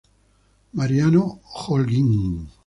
[0.73, 2.49] Mariano Holguín.